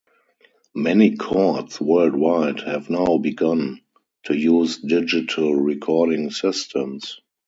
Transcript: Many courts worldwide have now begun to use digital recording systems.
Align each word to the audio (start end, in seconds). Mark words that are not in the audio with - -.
Many 0.73 1.15
courts 1.15 1.79
worldwide 1.79 2.61
have 2.61 2.89
now 2.89 3.19
begun 3.19 3.81
to 4.23 4.35
use 4.35 4.77
digital 4.79 5.53
recording 5.53 6.31
systems. 6.31 7.19